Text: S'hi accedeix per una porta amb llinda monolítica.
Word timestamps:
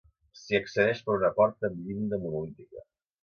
S'hi 0.43 0.55
accedeix 0.59 1.01
per 1.09 1.13
una 1.17 1.29
porta 1.39 1.69
amb 1.69 1.85
llinda 1.89 2.21
monolítica. 2.25 2.87